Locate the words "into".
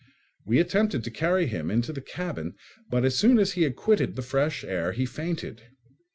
1.69-1.93